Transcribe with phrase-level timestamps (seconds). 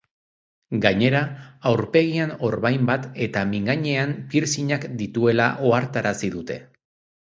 [0.85, 1.21] Gainera,
[1.73, 6.65] aurpegian orbain bat eta mingainean piercingak dituela ohartarazi dute.